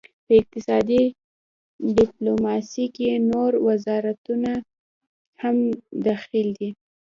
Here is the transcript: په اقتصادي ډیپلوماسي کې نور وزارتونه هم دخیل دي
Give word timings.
په 0.25 0.33
اقتصادي 0.41 1.03
ډیپلوماسي 1.97 2.85
کې 2.95 3.09
نور 3.31 3.51
وزارتونه 3.67 4.51
هم 5.41 5.57
دخیل 6.07 6.49
دي 6.59 6.69